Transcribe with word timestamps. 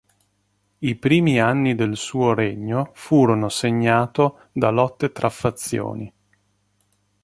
I 0.79 0.95
primi 0.95 1.39
anni 1.39 1.75
del 1.75 1.95
suo 1.95 2.33
regno 2.33 2.89
furono 2.95 3.49
segnato 3.49 4.47
da 4.51 4.71
lotte 4.71 5.11
tra 5.11 5.29
fazioni. 5.29 6.11